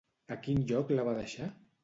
A 0.35 0.37
quin 0.47 0.63
lloc 0.71 0.95
la 0.97 1.07
va 1.11 1.15
deixar? 1.21 1.53